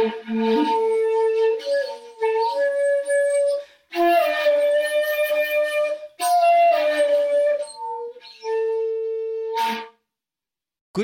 [0.00, 0.08] Good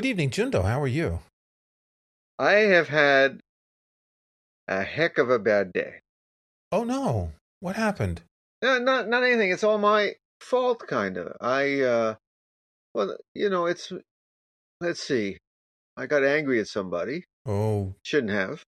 [0.03, 0.63] evening, Jundo.
[0.63, 1.19] How are you?
[2.39, 3.41] I have had
[4.67, 6.01] a heck of a bad day.
[6.71, 7.33] Oh no.
[7.59, 8.23] What happened?
[8.63, 9.51] No, not not anything.
[9.51, 11.37] It's all my fault, kind of.
[11.39, 12.15] I, uh,
[12.95, 13.93] well, you know, it's.
[14.81, 15.37] Let's see.
[15.95, 17.25] I got angry at somebody.
[17.45, 18.63] Oh, Shouldn't have.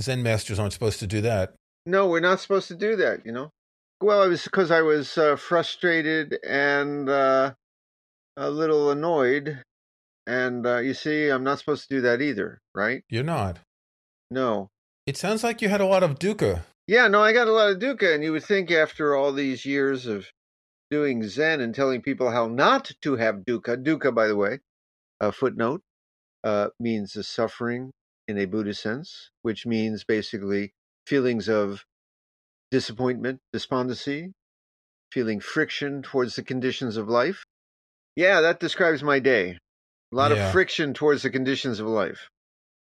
[0.00, 1.54] Zen masters aren't supposed to do that.
[1.86, 3.24] No, we're not supposed to do that.
[3.24, 3.50] You know.
[4.00, 7.54] Well, it was because I was uh, frustrated and uh,
[8.36, 9.62] a little annoyed,
[10.26, 13.02] and uh, you see, I'm not supposed to do that either, right?
[13.08, 13.60] You're not.
[14.30, 14.68] No.
[15.06, 16.62] It sounds like you had a lot of dukkha.
[16.86, 19.64] Yeah, no, I got a lot of dukkha, and you would think after all these
[19.64, 20.26] years of
[20.90, 24.60] doing Zen and telling people how not to have dukkha, dukkha, by the way,
[25.20, 25.82] a footnote,
[26.42, 27.90] uh, means the suffering
[28.28, 30.72] in a Buddhist sense, which means basically
[31.06, 31.84] feelings of
[32.70, 34.32] disappointment, despondency,
[35.12, 37.44] feeling friction towards the conditions of life.
[38.16, 39.58] Yeah, that describes my day.
[40.12, 40.46] A lot Yeah.
[40.46, 42.28] of friction towards the conditions of life.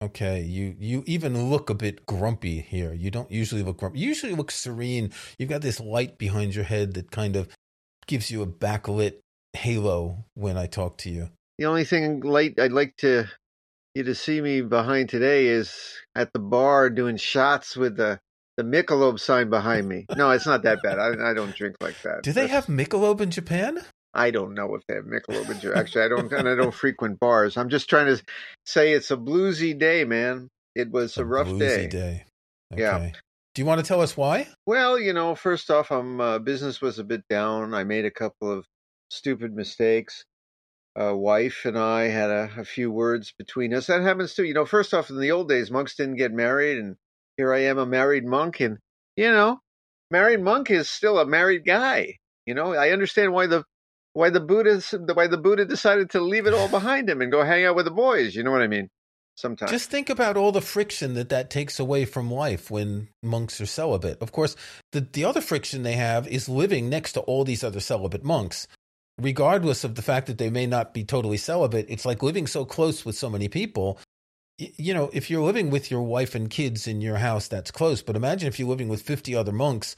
[0.02, 2.94] Okay, you you even look a bit grumpy here.
[2.94, 4.00] You don't usually look grumpy.
[4.00, 5.12] You usually look serene.
[5.40, 7.50] You've got this light behind your head that kind of
[8.06, 9.20] gives you a backlit
[9.54, 11.32] halo when I talk to you.
[11.58, 13.26] The only thing light I'd like to
[13.96, 15.74] you to see me behind today is
[16.16, 18.20] at the bar doing shots with the
[18.58, 20.08] the Michelob sign behind me.
[20.16, 20.98] No, it's not that bad.
[20.98, 22.24] I, I don't drink like that.
[22.24, 23.80] Do they That's- have Michelob in Japan?
[24.14, 25.78] I don't know if they have Michelob in Japan.
[25.78, 26.32] Actually, I don't.
[26.32, 27.56] And I don't frequent bars.
[27.56, 28.24] I'm just trying to
[28.66, 30.50] say it's a bluesy day, man.
[30.76, 32.26] It was a, rough bluesy day.
[32.74, 32.82] Okay.
[32.82, 33.12] Yeah.
[33.54, 34.48] Do you want to tell us why?
[34.66, 37.74] Well, you know, first off, I'm uh, business was a bit down.
[37.74, 38.66] I made a couple of
[39.12, 40.24] stupid mistakes.
[41.00, 43.88] Uh, wife and I had a, a few words between us.
[43.88, 44.46] That happens too.
[44.46, 46.96] You know, first off, in the old days, monks didn't get married, and
[47.38, 48.80] here I am, a married monk, and
[49.16, 49.60] you know,
[50.10, 52.18] married monk is still a married guy.
[52.48, 53.64] You know, I understand why the
[54.14, 54.82] why the Buddha
[55.14, 57.86] why the Buddha decided to leave it all behind him and go hang out with
[57.86, 58.36] the boys.
[58.36, 58.90] You know what I mean?
[59.36, 59.70] Sometimes.
[59.70, 63.68] Just think about all the friction that that takes away from life when monks are
[63.68, 64.18] celibate.
[64.20, 64.56] Of course,
[64.94, 68.68] the the other friction they have is living next to all these other celibate monks.
[69.20, 72.66] Regardless of the fact that they may not be totally celibate, it's like living so
[72.66, 74.00] close with so many people.
[74.60, 78.02] You know, if you're living with your wife and kids in your house, that's close.
[78.02, 79.96] But imagine if you're living with 50 other monks,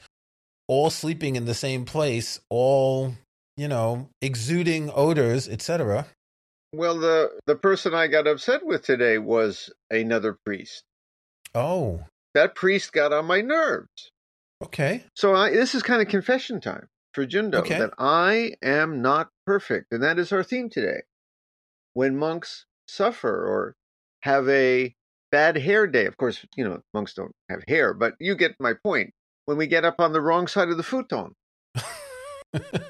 [0.68, 3.14] all sleeping in the same place, all,
[3.56, 6.06] you know, exuding odors, etc.
[6.72, 10.84] Well, the the person I got upset with today was another priest.
[11.54, 12.04] Oh,
[12.34, 14.10] That priest got on my nerves.
[14.62, 15.04] okay.
[15.16, 17.76] So I, this is kind of confession time for Okay.
[17.76, 21.02] that I am not perfect, and that is our theme today.
[21.92, 23.76] When monks suffer or
[24.22, 24.96] have a
[25.30, 28.74] bad hair day, of course, you know monks don't have hair, but you get my
[28.74, 29.14] point.
[29.46, 31.34] When we get up on the wrong side of the futon,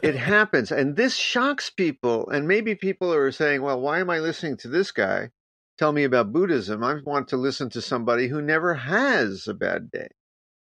[0.02, 2.28] it happens, and this shocks people.
[2.30, 5.30] And maybe people are saying, "Well, why am I listening to this guy
[5.78, 6.82] tell me about Buddhism?
[6.84, 10.08] I want to listen to somebody who never has a bad day,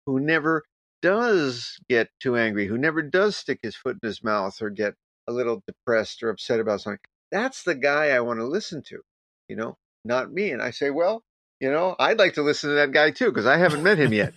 [0.06, 0.63] who never
[1.02, 4.94] does get too angry, who never does stick his foot in his mouth or get
[5.28, 7.00] a little depressed or upset about something.
[7.31, 9.02] That's the guy I want to listen to,
[9.50, 11.24] you know, not me." And I say, "Well."
[11.59, 14.13] You know, I'd like to listen to that guy too because I haven't met him
[14.13, 14.35] yet.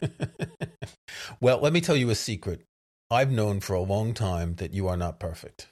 [1.41, 2.65] well, let me tell you a secret.
[3.11, 5.69] I've known for a long time that you are not perfect.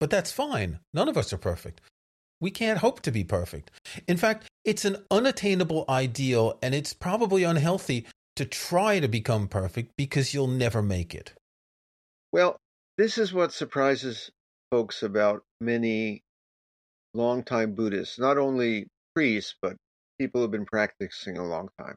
[0.00, 0.80] But that's fine.
[0.94, 1.80] None of us are perfect.
[2.40, 3.70] We can't hope to be perfect.
[4.06, 8.06] In fact, it's an unattainable ideal, and it's probably unhealthy
[8.38, 11.34] to try to become perfect because you'll never make it.
[12.30, 12.56] Well,
[12.96, 14.30] this is what surprises
[14.70, 16.22] folks about many
[17.14, 19.76] longtime Buddhists, not only priests, but
[20.20, 21.96] people who've been practicing a long time,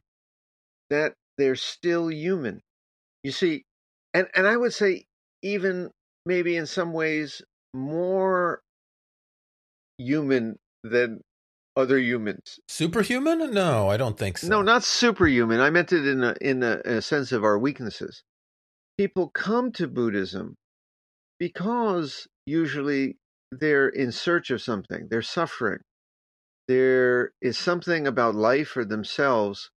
[0.90, 2.62] that they're still human.
[3.24, 3.62] You see,
[4.16, 5.06] and, and I would say,
[5.44, 5.92] even
[6.26, 7.44] maybe in some ways,
[7.76, 8.62] more
[10.00, 11.22] human than
[11.76, 12.60] other humans.
[12.68, 13.54] Superhuman?
[13.54, 14.48] No, I don't think so.
[14.48, 15.60] No, not superhuman.
[15.60, 18.24] I meant it in a, in a, in a sense of our weaknesses.
[18.98, 20.58] People come to Buddhism
[21.40, 23.18] because usually
[23.52, 25.08] they're in search of something.
[25.10, 25.80] They're suffering.
[26.68, 29.72] There is something about life or themselves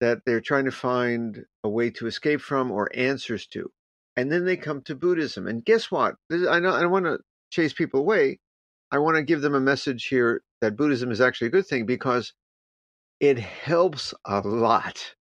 [0.00, 3.70] that they're trying to find a way to escape from or answers to.
[4.16, 5.46] And then they come to Buddhism.
[5.46, 6.16] And guess what?
[6.30, 7.18] I, know, I don't want to
[7.50, 8.38] chase people away.
[8.90, 11.84] I want to give them a message here that Buddhism is actually a good thing
[11.86, 12.32] because
[13.20, 15.14] it helps a lot.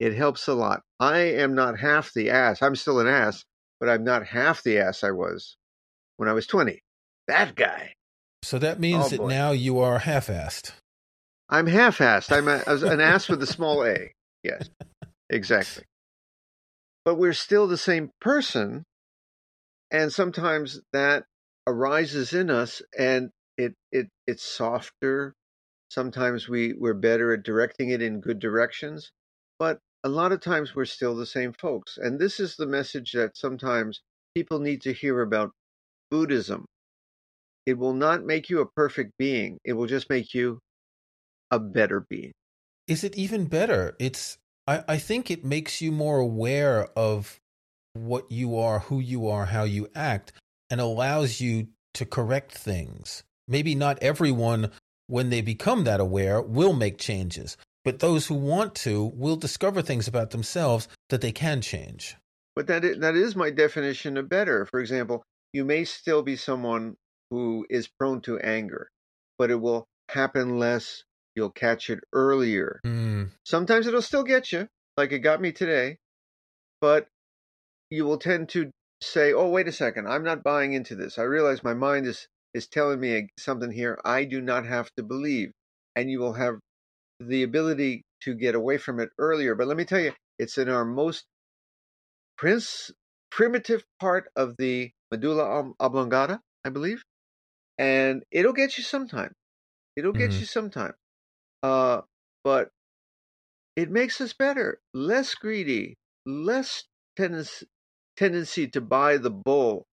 [0.00, 0.82] It helps a lot.
[0.98, 2.60] I am not half the ass.
[2.62, 3.44] I'm still an ass,
[3.78, 5.56] but I'm not half the ass I was
[6.16, 6.80] when I was 20.
[7.28, 7.92] That guy.
[8.42, 9.28] So that means Oh, that boy.
[9.28, 10.72] now you are half-assed.
[11.48, 12.32] I'm half-assed.
[12.32, 12.62] I'm a,
[12.92, 14.12] an ass with a small a.
[14.42, 14.68] Yes,
[15.30, 15.84] exactly.
[17.04, 18.84] But we're still the same person,
[19.90, 21.24] and sometimes that
[21.66, 25.34] arises in us, and it it it's softer.
[25.90, 29.12] Sometimes we we're better at directing it in good directions,
[29.58, 31.98] but a lot of times we're still the same folks.
[31.98, 34.00] And this is the message that sometimes
[34.34, 35.52] people need to hear about
[36.10, 36.66] Buddhism.
[37.66, 39.58] It will not make you a perfect being.
[39.64, 40.58] It will just make you
[41.50, 42.32] a better being.
[42.86, 43.96] Is it even better?
[43.98, 44.36] It's
[44.66, 47.40] I, I think it makes you more aware of
[47.94, 50.32] what you are, who you are, how you act,
[50.68, 53.22] and allows you to correct things.
[53.46, 54.70] Maybe not everyone,
[55.06, 59.82] when they become that aware, will make changes, but those who want to will discover
[59.82, 62.16] things about themselves that they can change.
[62.56, 64.64] But that is, that is my definition of better.
[64.66, 66.96] For example, you may still be someone
[67.30, 68.88] who is prone to anger,
[69.38, 71.04] but it will happen less.
[71.34, 72.80] You'll catch it earlier.
[72.86, 75.98] Mm, Sometimes it'll still get you, like it got me today,
[76.80, 77.08] but
[77.90, 78.70] you will tend to
[79.02, 81.18] say, "Oh, wait a second, I'm not buying into this.
[81.18, 85.02] I realize my mind is is telling me something here I do not have to
[85.02, 85.52] believe."
[85.96, 86.60] And you will have
[87.20, 89.54] the ability to get away from it earlier.
[89.54, 91.26] But let me tell you, it's in our most
[92.36, 92.90] prince,
[93.30, 97.02] primitive part of the medulla oblongata, I believe,
[97.78, 99.32] and it'll get you sometime.
[99.96, 100.40] It'll get Mhm.
[100.40, 100.94] you sometime.
[101.62, 102.02] Uh,
[102.44, 102.70] but
[103.76, 105.94] it makes us better, less greedy,
[106.26, 106.84] less
[107.16, 107.66] tendency
[108.16, 109.84] tendency to buy the bull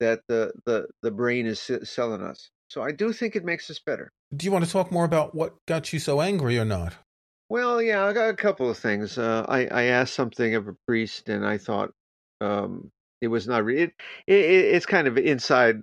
[0.00, 2.50] that the the the brain is selling us.
[2.68, 4.12] So I do think it makes us better.
[4.34, 6.94] Do you want to talk more about what got you so angry or not?
[7.48, 9.18] Well, yeah, I got a couple of things.
[9.18, 11.90] Uh, I I asked something of a priest, and I thought
[12.40, 13.64] um, it was not.
[13.64, 13.92] Re- it,
[14.26, 15.82] it it's kind of inside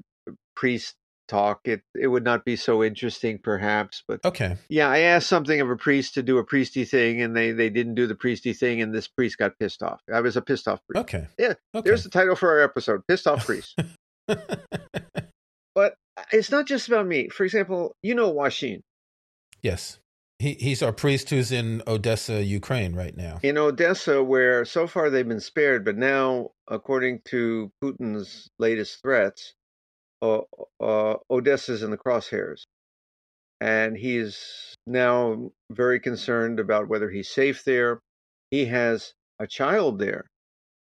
[0.55, 0.95] priest
[1.27, 1.59] talk.
[1.65, 4.55] It it would not be so interesting, perhaps, but Okay.
[4.69, 7.69] yeah, I asked something of a priest to do a priesty thing, and they they
[7.69, 9.99] didn't do the priesty thing, and this priest got pissed off.
[10.11, 11.01] I was a pissed off priest.
[11.01, 11.27] Okay.
[11.37, 11.89] Yeah, Okay.
[11.89, 13.77] There's the title for our episode: pissed off priest.
[15.75, 15.95] but
[16.31, 17.29] it's not just about me.
[17.29, 18.81] For example, you know Washin.
[19.61, 19.99] yes.
[20.39, 23.39] He he's our priest who's in Odessa, Ukraine right now.
[23.41, 29.55] in Odessa, where so far they've been spared, but now, according to Putin's latest threats,
[30.21, 30.41] uh,
[30.79, 32.65] uh, Odessa's in the crosshairs.
[33.59, 38.01] And he's now very concerned about whether he's safe there.
[38.51, 40.27] He has a child there.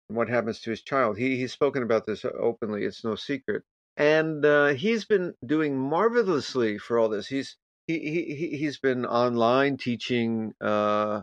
[0.09, 1.17] And what happens to his child?
[1.17, 3.63] He, he's spoken about this openly, it's no secret.
[3.97, 7.27] And uh, he's been doing marvelously for all this.
[7.27, 7.57] He's
[7.87, 11.21] he, he he- he's been online teaching uh,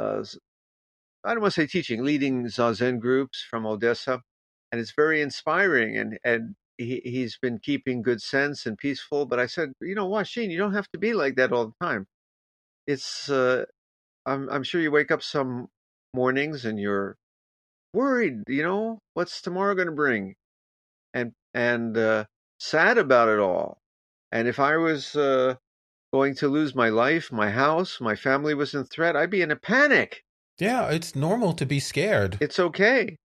[0.00, 0.24] uh,
[1.24, 4.22] I don't want to say teaching, leading Zazen groups from Odessa,
[4.72, 5.96] and it's very inspiring.
[5.98, 9.26] And and he he's been keeping good sense and peaceful.
[9.26, 11.86] But I said, you know, Washin, you don't have to be like that all the
[11.86, 12.06] time.
[12.86, 13.66] It's uh,
[14.26, 15.68] I'm I'm sure you wake up some
[16.14, 17.16] mornings and you're
[17.96, 18.44] worried.
[18.46, 20.34] You know, what's tomorrow going to bring,
[21.14, 22.24] and and uh,
[22.60, 23.78] sad about it all.
[24.30, 25.54] And if I was uh,
[26.12, 29.50] going to lose my life, my house, my family was in threat, I'd be in
[29.50, 30.22] a panic.
[30.58, 32.38] Yeah, it's normal to be scared.
[32.40, 33.16] It's okay.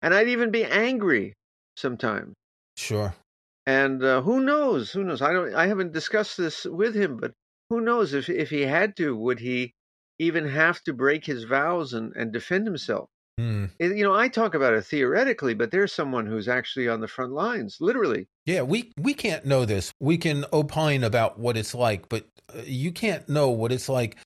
[0.00, 1.34] And I'd even be angry
[1.76, 2.34] sometimes.
[2.76, 3.14] Sure.
[3.66, 4.90] And uh, who knows?
[4.90, 5.22] Who knows?
[5.22, 5.54] I don't.
[5.54, 7.32] I haven't discussed this with him, but
[7.70, 9.74] who knows if if he had to, would he
[10.18, 13.08] even have to break his vows and, and defend himself?
[13.38, 13.66] Hmm.
[13.78, 17.08] It- you know, I talk about it theoretically, but there's someone who's actually on the
[17.08, 18.28] front lines, literally.
[18.46, 19.92] Yeah, we we can't know this.
[20.00, 24.16] We can opine about what it's like, but uh, you can't know what it's like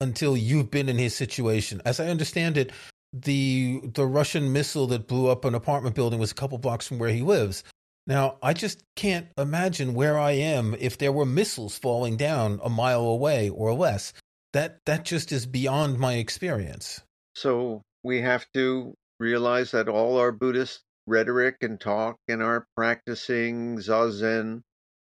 [0.00, 1.82] until you've been in his situation.
[1.84, 2.72] As I understand it,
[3.12, 6.98] the the Russian missile that blew up an apartment building was a couple blocks from
[6.98, 7.64] where he lives.
[8.06, 12.68] Now, I just can't imagine where I am if there were missiles falling down a
[12.68, 14.12] mile away or less.
[14.52, 17.00] That that just is beyond my experience.
[17.34, 23.78] So we have to realize that all our Buddhist rhetoric and talk and our practicing
[23.78, 24.62] zazen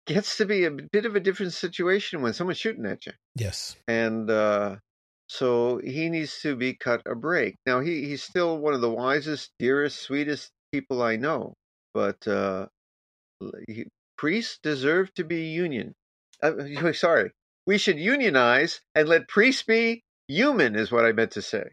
[0.06, 3.12] gets to be a bit of a different situation when someone's shooting at you.
[3.36, 3.76] Yes.
[3.86, 4.76] and uh,
[5.28, 7.56] so he needs to be cut a break.
[7.66, 11.54] Now he, he's still one of the wisest, dearest, sweetest people I know,
[11.94, 12.66] but uh,
[13.66, 13.86] he,
[14.16, 15.94] priests deserve to be union.
[16.42, 17.30] Uh, sorry,
[17.66, 21.64] we should unionize and let priests be Human is what I meant to say.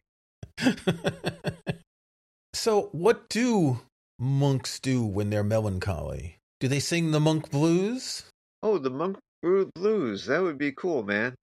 [2.54, 3.82] So, what do
[4.20, 6.38] monks do when they're melancholy?
[6.60, 8.24] Do they sing the monk blues?
[8.64, 10.26] Oh, the monk blues.
[10.26, 11.36] That would be cool, man.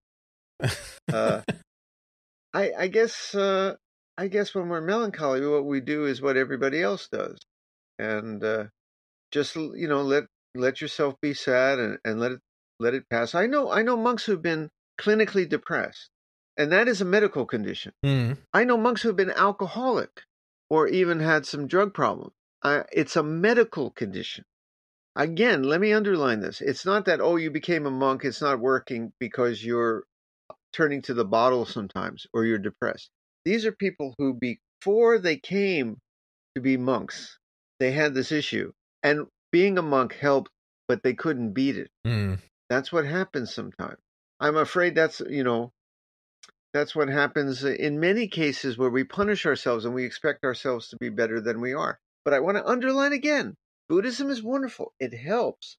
[1.12, 1.42] Uh,
[2.54, 3.74] I, I guess uh,
[4.16, 7.38] I guess when we're melancholy, what we do is what everybody else does,
[7.98, 8.64] and uh,
[9.30, 12.40] just you know let let yourself be sad and, and let it
[12.78, 13.34] let it pass.
[13.34, 14.68] I know I know monks who've been
[15.00, 16.08] clinically depressed,
[16.56, 17.92] and that is a medical condition.
[18.04, 18.38] Mm.
[18.52, 20.22] I know monks who've been alcoholic
[20.68, 22.32] or even had some drug problem.
[22.62, 24.44] Uh, it's a medical condition.
[25.14, 26.60] Again, let me underline this.
[26.60, 30.04] It's not that, oh, you became a monk, it's not working because you're
[30.72, 33.10] turning to the bottle sometimes or you're depressed.
[33.44, 35.98] These are people who, before they came
[36.54, 37.38] to be monks,
[37.78, 38.72] they had this issue.
[39.02, 40.50] And being a monk helped,
[40.88, 41.90] but they couldn't beat it.
[42.06, 42.38] Mm.
[42.70, 43.98] That's what happens sometimes.
[44.40, 45.72] I'm afraid that's, you know,
[46.72, 50.96] that's what happens in many cases where we punish ourselves and we expect ourselves to
[50.98, 51.98] be better than we are.
[52.24, 53.54] But I want to underline again
[53.88, 54.94] Buddhism is wonderful.
[54.98, 55.76] It helps.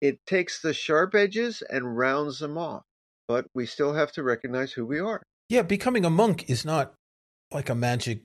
[0.00, 2.82] It takes the sharp edges and rounds them off.
[3.26, 5.22] But we still have to recognize who we are.
[5.48, 6.94] Yeah, becoming a monk is not
[7.52, 8.22] like a magic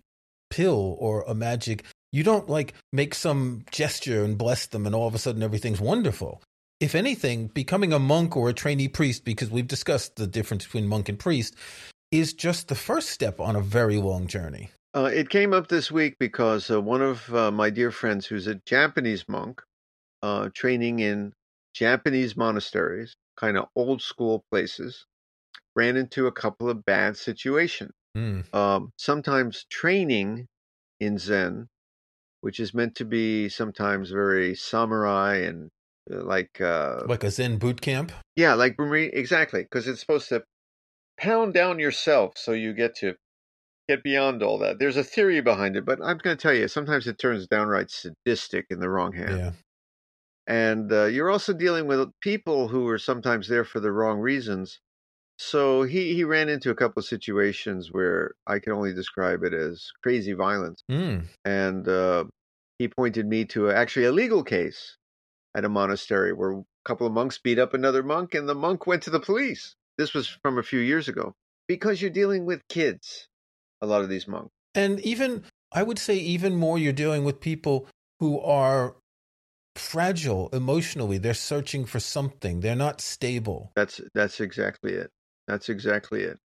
[0.49, 1.83] pill or a magic.
[2.11, 5.81] You don't like make some gesture and bless them and all of a sudden everything's
[5.81, 6.41] wonderful.
[6.79, 10.87] If anything, becoming a monk or a trainee priest, because we've discussed the difference between
[10.87, 11.55] monk and priest,
[12.11, 14.69] is just the first step on a very long journey.
[14.95, 18.45] Uh, it came up this week because uh, one of uh, my dear friends, who's
[18.45, 19.61] a Japanese monk,
[20.21, 21.33] uh, training in
[21.73, 25.05] Japanese monasteries, kind of old school places,
[25.75, 27.91] ran into a couple of bad situations.
[28.15, 28.53] Mm.
[28.53, 30.47] Um, sometimes training
[30.99, 31.67] in Zen,
[32.41, 35.69] which is meant to be sometimes very samurai and
[36.09, 38.11] like uh, like a Zen boot camp.
[38.35, 40.43] Yeah, like exactly, because it's supposed to
[41.17, 43.15] pound down yourself so you get to
[43.87, 44.79] get beyond all that.
[44.79, 47.89] There's a theory behind it, but I'm going to tell you, sometimes it turns downright
[47.89, 49.37] sadistic in the wrong hand.
[49.37, 49.51] Yeah.
[50.45, 54.79] And uh, you're also dealing with people who are sometimes there for the wrong reasons.
[55.39, 59.53] So he, he ran into a couple of situations where I can only describe it
[59.53, 60.81] as crazy violence.
[60.89, 61.25] Mm.
[61.45, 62.25] And uh,
[62.79, 64.96] he pointed me to actually a legal case
[65.57, 68.85] at a monastery where a couple of monks beat up another monk and the monk
[68.85, 69.75] went to the police.
[69.97, 71.33] This was from a few years ago
[71.67, 73.27] because you're dealing with kids
[73.81, 74.51] a lot of these monks.
[74.75, 77.87] And even, I would say, even more, you're dealing with people
[78.19, 78.97] who are
[79.75, 81.17] fragile emotionally.
[81.17, 82.59] They're searching for something.
[82.59, 83.71] They're not stable.
[83.75, 85.09] That's that's exactly it.
[85.47, 86.37] That's exactly it.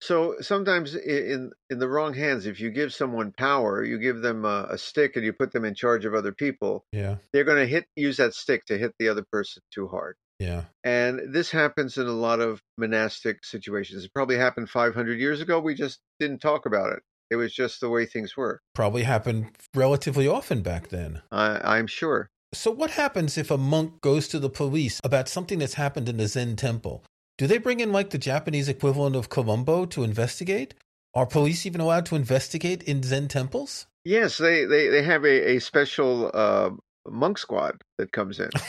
[0.00, 4.44] So sometimes in in the wrong hands, if you give someone power, you give them
[4.44, 6.84] a, a stick and you put them in charge of other people.
[6.92, 10.16] Yeah, they're going to hit use that stick to hit the other person too hard.
[10.38, 10.64] Yeah.
[10.82, 14.04] And this happens in a lot of monastic situations.
[14.04, 15.60] It probably happened 500 years ago.
[15.60, 17.02] We just didn't talk about it.
[17.30, 18.60] It was just the way things were.
[18.74, 21.20] Probably happened relatively often back then.
[21.30, 22.30] I, I'm sure.
[22.52, 26.16] So, what happens if a monk goes to the police about something that's happened in
[26.16, 27.04] the Zen temple?
[27.40, 30.74] Do they bring in like the Japanese equivalent of Columbo to investigate?
[31.14, 33.86] Are police even allowed to investigate in Zen temples?
[34.04, 36.68] Yes, they, they, they have a, a special uh,
[37.08, 38.50] monk squad that comes in.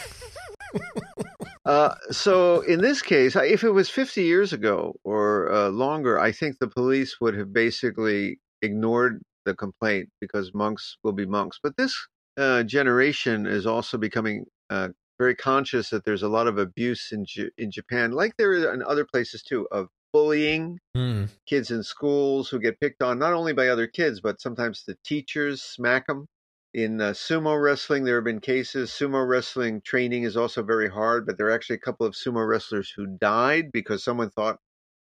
[1.64, 6.32] Uh, so in this case, if it was 50 years ago or uh, longer, I
[6.32, 11.60] think the police would have basically ignored the complaint because monks will be monks.
[11.62, 11.96] But this
[12.36, 14.90] uh, generation is also becoming uh,
[15.22, 18.66] very conscious that there's a lot of abuse in J- in Japan, like there is
[18.66, 21.30] in other places too, of bullying mm.
[21.46, 24.98] kids in schools who get picked on not only by other kids but sometimes the
[25.06, 26.26] teachers smack them
[26.74, 28.92] in uh, sumo wrestling, there have been cases.
[28.92, 32.48] Sumo wrestling training is also very hard, but there are actually a couple of sumo
[32.48, 34.58] wrestlers who died because someone thought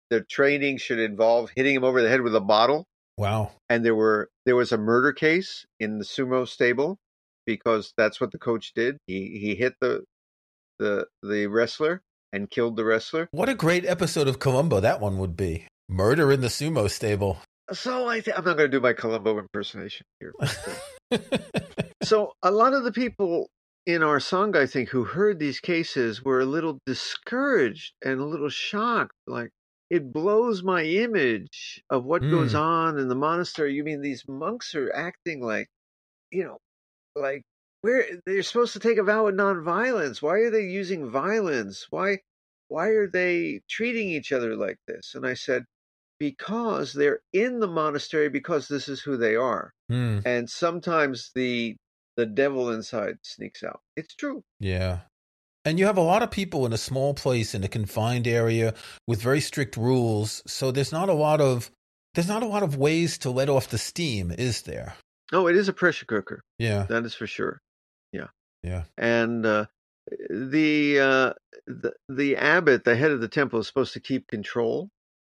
[0.09, 2.85] their training should involve hitting him over the head with a bottle.
[3.17, 3.51] Wow!
[3.69, 6.97] And there were there was a murder case in the sumo stable
[7.45, 8.97] because that's what the coach did.
[9.07, 10.03] He he hit the
[10.81, 12.01] the the wrestler
[12.33, 13.29] and killed the wrestler.
[13.31, 15.67] What a great episode of Columbo that one would be.
[15.87, 17.37] Murder in the sumo stable.
[17.71, 20.33] So I th- I'm not going to do my Columbo impersonation here.
[22.03, 23.47] so a lot of the people
[23.85, 28.25] in our Sangha, I think, who heard these cases were a little discouraged and a
[28.25, 29.13] little shocked.
[29.27, 29.51] Like,
[29.89, 32.31] it blows my image of what mm.
[32.31, 33.73] goes on in the monastery.
[33.73, 35.67] You mean these monks are acting like,
[36.31, 36.57] you know,
[37.15, 37.43] like
[37.81, 40.21] where they're supposed to take a vow of nonviolence?
[40.21, 41.87] Why are they using violence?
[41.89, 42.19] Why,
[42.67, 45.13] why are they treating each other like this?
[45.15, 45.65] And I said,
[46.21, 49.73] because they're in the monastery because this is who they are.
[49.91, 50.21] Mm.
[50.23, 51.75] And sometimes the
[52.15, 53.79] the devil inside sneaks out.
[53.95, 54.43] It's true.
[54.59, 54.99] Yeah.
[55.65, 58.75] And you have a lot of people in a small place in a confined area
[59.07, 60.43] with very strict rules.
[60.45, 61.71] So there's not a lot of
[62.13, 64.95] there's not a lot of ways to let off the steam, is there?
[65.33, 66.41] Oh, it is a pressure cooker.
[66.59, 66.83] Yeah.
[66.83, 67.61] That is for sure.
[68.11, 68.27] Yeah.
[68.63, 68.83] Yeah.
[68.97, 69.65] And uh,
[70.29, 71.33] the uh,
[71.67, 74.89] the the abbot, the head of the temple, is supposed to keep control,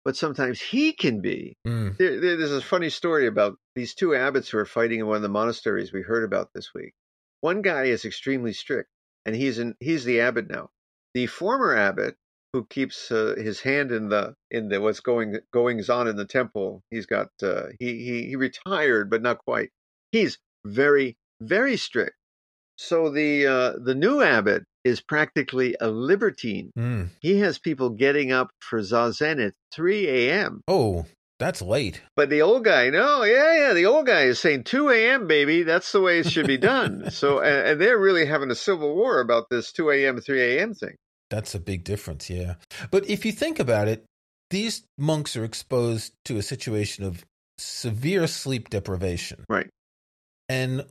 [0.05, 1.57] but sometimes he can be.
[1.67, 1.97] Mm.
[1.97, 5.17] There, there- there's a funny story about these two abbots who are fighting in one
[5.17, 6.93] of the monasteries we heard about this week.
[7.41, 8.89] One guy is extremely strict,
[9.27, 10.71] and he's in he's the abbot now.
[11.15, 12.17] The former abbot,
[12.53, 16.25] who keeps uh, his hand in the in the what's going goings on in the
[16.25, 19.71] temple, he's got uh, he, he he retired, but not quite.
[20.13, 22.17] He's very very strict.
[22.77, 26.71] So the uh, the new abbot is practically a libertine.
[26.77, 27.09] Mm.
[27.21, 30.61] He has people getting up for zazen at 3 a.m.
[30.69, 31.07] Oh,
[31.39, 32.03] that's late.
[32.17, 35.63] But the old guy, no, yeah, yeah, the old guy is saying 2 a.m., baby.
[35.63, 37.11] That's the way it should be done.
[37.11, 40.75] so, and, and they're really having a civil war about this 2 a.m., 3 a.m.
[40.75, 40.95] thing.
[41.31, 42.55] That's a big difference, yeah.
[42.91, 44.05] But if you think about it,
[44.51, 47.25] these monks are exposed to a situation of
[47.59, 49.45] severe sleep deprivation.
[49.49, 49.69] Right.
[50.49, 50.85] And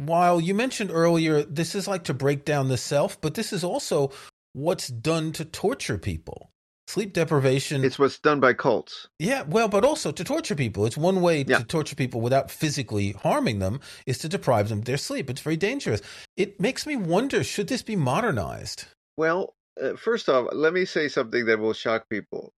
[0.00, 3.62] while you mentioned earlier, this is like to break down the self, but this is
[3.64, 4.10] also
[4.52, 6.50] what's done to torture people.
[6.88, 7.84] Sleep deprivation.
[7.84, 9.06] It's what's done by cults.
[9.20, 10.86] yeah, well, but also to torture people.
[10.86, 11.58] It's one way Yeah.
[11.58, 15.30] to torture people without physically harming them is to deprive them of their sleep.
[15.30, 16.00] It's very dangerous.
[16.36, 18.86] It makes me wonder should this be modernized?
[19.16, 22.52] Well, uh, first off, let me say something that will shock people.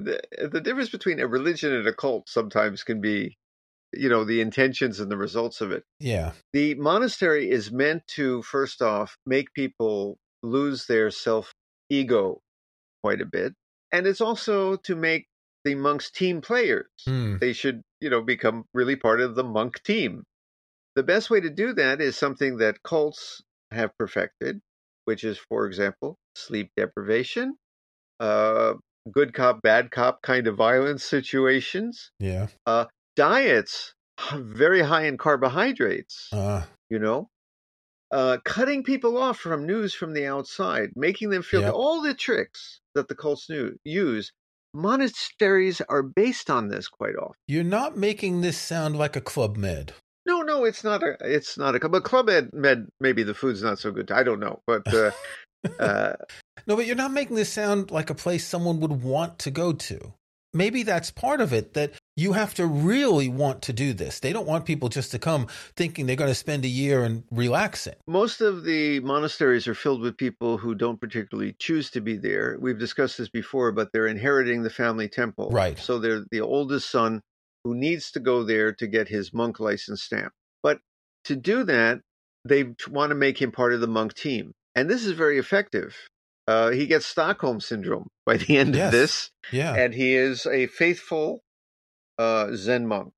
[0.00, 3.38] The, the difference between a religion and a cult sometimes can be,
[3.92, 5.84] you know, the intentions and the results of it.
[6.00, 6.32] Yeah.
[6.52, 11.52] The monastery is meant to, first off, make people lose their self
[11.90, 12.40] ego
[13.02, 13.54] quite a bit.
[13.92, 15.26] And it's also to make
[15.64, 16.88] the monks team players.
[17.04, 17.36] Hmm.
[17.40, 20.24] They should, you know, become really part of the monk team.
[20.96, 24.60] The best way to do that is something that cults have perfected,
[25.04, 27.56] which is, for example, sleep deprivation,
[28.20, 28.74] uh,
[29.10, 32.48] good cop, bad cop kind of violence situations, Yeah.
[33.16, 33.94] Diets
[34.34, 37.28] very high in carbohydrates Uh, you know
[38.10, 41.72] uh, cutting people off from news from the outside making them feel Yep.
[41.74, 44.32] all the tricks that the cults knew, use
[44.74, 49.56] monasteries are based on this quite often you're not making this sound like a club
[49.56, 49.92] med.
[50.26, 51.94] no no it's not a it's not a club.
[51.94, 55.10] A club med, med maybe the food's not so good i don't know but uh,
[55.80, 56.14] uh,
[56.66, 59.72] No, but you're not making this sound like a place someone would want to go
[59.72, 60.12] to.
[60.54, 64.20] Maybe that's part of it that you have to really want to do this.
[64.20, 67.24] They don't want people just to come thinking they're going to spend a year and
[67.30, 67.94] relaxing.
[68.06, 72.56] most of the monasteries are filled with people who don't particularly choose to be there.
[72.60, 75.50] We've discussed this before, but they're inheriting the family temple.
[75.50, 75.78] Right.
[75.78, 77.20] So they're the oldest son
[77.64, 80.32] who needs to go there to get his monk license stamp.
[80.62, 80.78] But
[81.24, 82.00] to do that,
[82.44, 84.52] they want to make him part of the monk team.
[84.74, 85.96] And this is very effective.
[86.48, 88.86] Uh, he gets Stockholm syndrome by the end Yes.
[88.86, 89.74] of this, Yeah.
[89.74, 91.40] and he is a faithful
[92.18, 93.12] uh, Zen monk.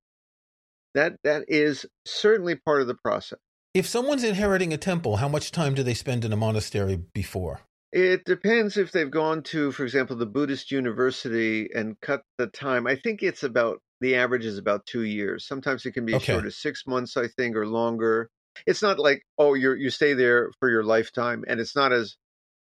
[0.95, 3.39] That that is certainly part of the process.
[3.75, 7.63] If someone's inheriting a temple, how much time do they spend in a monastery before?
[7.93, 12.87] It depends if they've gone to, for example, the Buddhist university and cut the time.
[12.87, 15.47] I think it's about the average is about two years.
[15.47, 16.33] Sometimes it can be as Okay.
[16.33, 18.31] short as six months, I think, or longer.
[18.67, 22.17] It's not like oh, you you stay there for your lifetime, and it's not as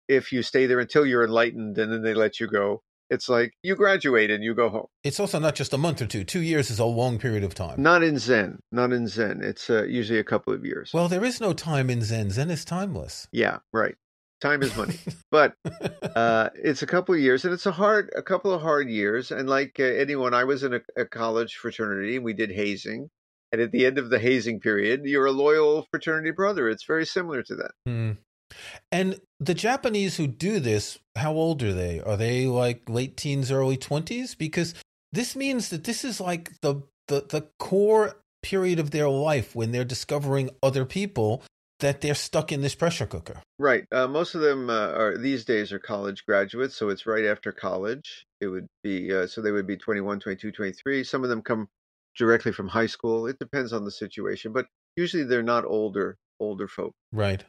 [0.08, 2.82] if you stay there until you're enlightened and then they let you go.
[3.14, 4.86] It's like you graduate and you go home.
[5.02, 6.24] It's also not just a month or two.
[6.24, 7.80] Two years is a long period of time.
[7.80, 9.40] Not in Zen, not in Zen.
[9.42, 10.90] It's uh, usually a couple of years.
[10.92, 12.30] Well, there is no time in Zen.
[12.30, 13.28] Zen is timeless.
[13.32, 13.94] yeah, right.
[14.40, 14.98] Time is money,
[15.30, 15.54] but
[16.16, 19.30] uh, it's a couple of years, and it's a hard, a couple of hard years.
[19.30, 23.08] And like uh, anyone, I was in a, a college fraternity, and we did hazing.
[23.52, 26.68] And at the end of the hazing period, you're a loyal fraternity brother.
[26.68, 27.70] It's very similar to that.
[27.86, 28.12] Hmm.
[28.92, 32.00] And the Japanese who do this, how old are they?
[32.00, 34.36] Are they like late teens, early 20s?
[34.36, 34.74] Because
[35.12, 39.72] this means that this is like the, the, the core period of their life when
[39.72, 41.42] they're discovering other people
[41.80, 43.42] that they're stuck in this pressure cooker.
[43.58, 43.84] Right.
[43.90, 47.52] Uh, most of them uh, are these days are college graduates, so it's right after
[47.52, 48.24] college.
[48.40, 51.04] It would be uh, so they would be 21, 22, 23.
[51.04, 51.68] Some of them come
[52.16, 53.26] directly from high school.
[53.26, 56.92] It depends on the situation, but usually they're not older older folk.
[57.12, 57.44] Right.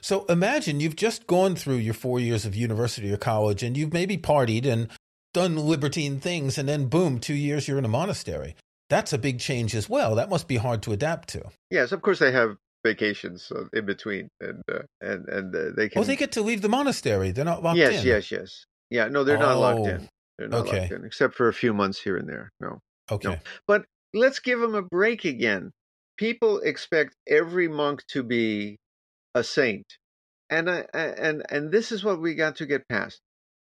[0.00, 3.92] So imagine you've just gone through your four years of university or college and you've
[3.92, 4.88] maybe partied and
[5.34, 8.56] done libertine things, and then boom, two years you're in a monastery.
[8.90, 10.14] That's a big change as well.
[10.14, 11.44] That must be hard to adapt to.
[11.70, 15.88] Yes, of course they have vacations uh, in between, and uh, and and uh, they
[15.90, 16.00] can.
[16.00, 17.30] Oh, they get to leave the monastery.
[17.30, 18.06] They're not locked yes, in.
[18.06, 18.40] yes, yes.
[18.40, 18.64] yes.
[18.90, 20.08] Yeah, no, they're not locked Oh, in.
[20.38, 20.80] They're not okay.
[20.80, 22.50] locked in, except for a few months here and there.
[22.60, 22.78] No,
[23.10, 23.38] Okay.
[23.66, 25.70] but let's give them a break again.
[26.16, 28.78] People expect every monk to be
[29.34, 29.86] a saint.
[30.50, 33.20] and I and and this is what we got to get past.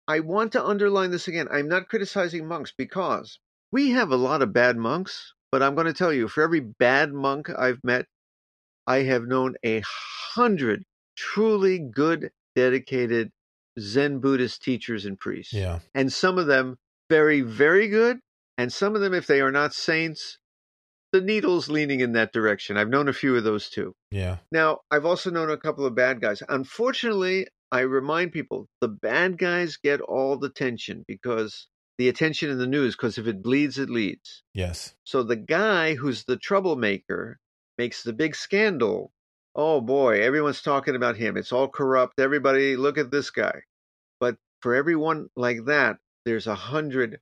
[0.08, 1.48] I want to underline this again.
[1.50, 3.38] I'm not criticizing monks because
[3.70, 6.60] we have a lot of bad monks, but I'm going to tell you, for every
[6.60, 8.06] bad monk I've met,
[8.86, 10.84] I have known a hundred
[11.16, 13.30] truly good, dedicated
[13.78, 15.52] Zen Buddhist teachers and priests.
[15.52, 15.80] Yeah.
[15.94, 18.18] And some of them very, very good.
[18.58, 20.38] And some of them, if they are not saints,
[21.12, 22.76] the needle's leaning in that direction.
[22.76, 23.94] I've known a few of those too.
[24.10, 24.38] Yeah.
[24.50, 26.42] Now, I've also known a couple of bad guys.
[26.48, 32.58] Unfortunately, I remind people the bad guys get all the attention because the attention in
[32.58, 34.42] the news, because if it bleeds, it leads.
[34.54, 34.94] Yes.
[35.04, 37.38] So the guy who's the troublemaker
[37.78, 39.12] makes the big scandal.
[39.54, 41.36] Oh boy, everyone's talking about him.
[41.36, 42.18] It's all corrupt.
[42.18, 43.62] Everybody, look at this guy.
[44.18, 47.20] But for everyone like that, there's a hundred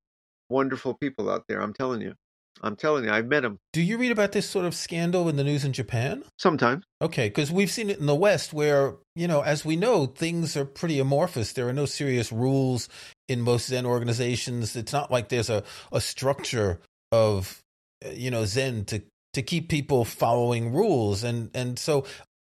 [0.48, 1.60] wonderful people out there.
[1.60, 2.14] I'm telling you.
[2.62, 3.58] I'm telling you, I've met him.
[3.72, 6.22] Do you read about this sort of scandal in the news in Japan?
[6.36, 6.84] sometimes.
[7.02, 10.56] Okay, because we've seen it in the West where, you know, as we know, things
[10.56, 11.52] are pretty amorphous.
[11.52, 12.88] There are no serious rules
[13.28, 14.76] in most Zen organizations.
[14.76, 16.80] It's not like there's a, a structure
[17.12, 17.62] of,
[18.04, 19.02] uh, you know, Zen to,
[19.34, 21.24] to keep people following rules.
[21.24, 22.04] And, and so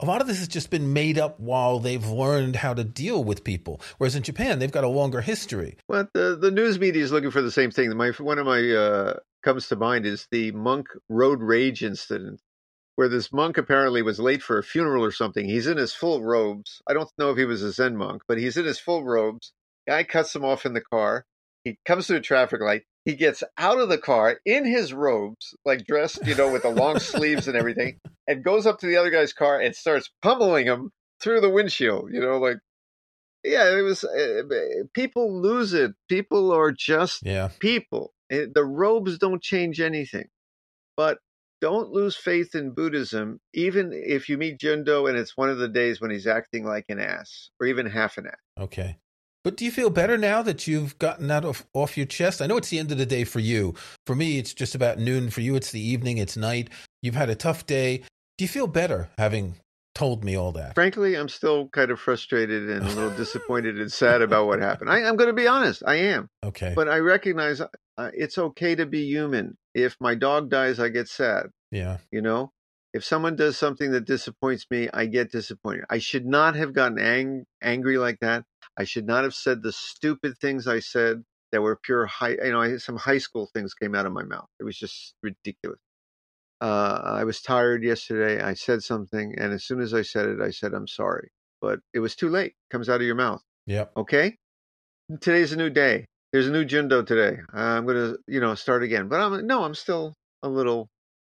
[0.01, 3.25] a lot of this has just been made up while they've learned how to deal
[3.25, 3.81] with people.
[3.99, 5.77] Whereas in Japan, they've got a longer history.
[5.89, 7.97] Well, the the news media is looking for the same thing.
[7.97, 9.15] My one of my uh,
[9.47, 12.41] comes to mind is the monk road rage incident,
[12.97, 15.49] where this monk apparently was late for a funeral or something.
[15.49, 16.83] He's in his full robes.
[16.89, 19.53] I don't know if he was a Zen monk, but he's in his full robes.
[19.87, 21.25] Guy cuts him off in the car.
[21.63, 22.83] He comes to a traffic light.
[23.05, 26.71] He gets out of the car in his robes, like dressed, you know, with the
[26.71, 30.67] long sleeves and everything, and goes up to the other guy's car and starts pummeling
[30.67, 32.11] him through the windshield.
[32.13, 32.57] You know, like
[33.45, 34.03] yeah, it was.
[34.03, 34.43] Uh,
[34.93, 35.93] people lose it.
[36.09, 37.51] People are just Yeah.
[37.61, 38.13] people.
[38.31, 40.29] Eh, The robes don't change anything.
[40.97, 41.19] But
[41.61, 45.69] don't lose faith in Buddhism, even if you meet Jundo and it's one of the
[45.69, 48.37] days when he's acting like an ass, or even half an ass.
[48.61, 48.97] Okay.
[49.43, 52.43] But do you feel better now that you've gotten that off, off your chest?
[52.43, 53.75] I know it's the end of the day for you.
[54.07, 55.31] For me, it's just about noon.
[55.31, 56.69] For you, it's the evening, it's night.
[57.01, 57.99] You've had a tough day.
[58.39, 59.55] Do you feel better having
[59.95, 60.75] told me all that?
[60.75, 64.91] Frankly, I'm still kind of frustrated and a little disappointed and sad about what happened.
[64.91, 65.83] I, I'm going to be honest.
[65.87, 66.29] I am.
[66.45, 66.73] Okay.
[66.75, 67.63] But I recognize
[67.99, 69.57] uh, it's okay to be human.
[69.75, 71.47] If my dog dies, I get sad.
[71.71, 71.99] yeah.
[72.11, 72.53] You know,
[72.93, 75.85] if someone does something that disappoints me, I get disappointed.
[75.91, 78.45] I should not have gotten ang- angry like that.
[78.79, 82.37] I should not have said the stupid things I said that were pure high.
[82.43, 84.49] You know, I, some high school things came out of my mouth.
[84.61, 85.79] It was just ridiculous.
[86.61, 88.43] Uh, I was tired yesterday.
[88.43, 91.29] I said something, and as soon as I said it, I said I'm sorry.
[91.61, 92.55] But it was too late.
[92.71, 93.43] comes out of your mouth.
[93.67, 93.93] Yep.
[93.97, 94.37] Okay.
[95.21, 96.07] Today's a new day.
[96.33, 97.41] There's a new Jundo today.
[97.53, 99.09] I'm gonna, you know, start again.
[99.09, 100.89] But I'm no, I'm still a little,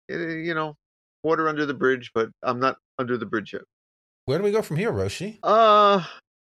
[0.09, 0.75] eh, you know,
[1.23, 3.63] water under the bridge, but I'm not under the bridge yet.
[4.25, 5.39] Where do we go from here, Roshi?
[5.43, 6.03] Uh,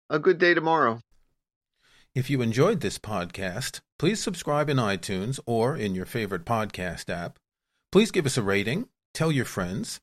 [0.10, 1.00] a good day tomorrow.
[2.16, 7.40] If you enjoyed this podcast, please subscribe in iTunes or in your favorite podcast app.
[7.92, 10.00] Please give us a rating, tell your friends.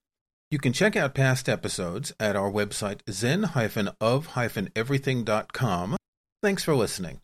[0.51, 5.97] You can check out past episodes at our website zen-of-everything.com.
[6.43, 7.21] Thanks for listening.